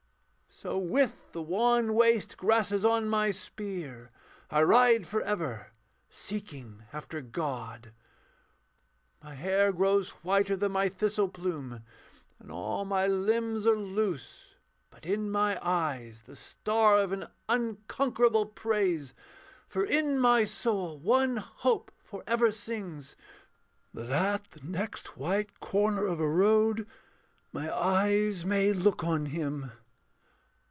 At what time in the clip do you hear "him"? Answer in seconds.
29.27-29.71